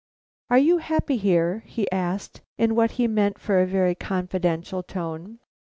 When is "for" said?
3.37-3.61